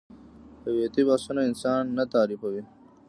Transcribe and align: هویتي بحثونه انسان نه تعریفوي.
هویتي 0.65 1.01
بحثونه 1.07 1.41
انسان 1.49 1.81
نه 1.97 2.03
تعریفوي. 2.13 2.61